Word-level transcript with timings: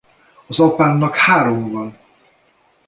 Az 0.47 0.59
apámnak 0.59 1.15
három 1.15 1.71
van! 1.71 1.97